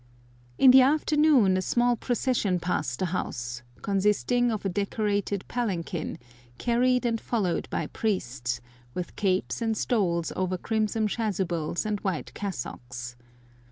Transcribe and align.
In 0.57 0.71
the 0.71 0.81
afternoon 0.81 1.57
a 1.57 1.61
small 1.61 1.95
procession 1.95 2.59
passed 2.59 2.97
the 2.97 3.05
house, 3.05 3.61
consisting 3.83 4.49
of 4.49 4.65
a 4.65 4.69
decorated 4.69 5.47
palanquin, 5.47 6.17
carried 6.57 7.05
and 7.05 7.21
followed 7.21 7.69
by 7.69 7.85
priests, 7.85 8.61
with 8.95 9.15
capes 9.15 9.61
and 9.61 9.77
stoles 9.77 10.31
over 10.35 10.57
crimson 10.57 11.05
chasubles 11.07 11.85
and 11.85 11.99
white 11.99 12.33
cassocks. 12.33 13.15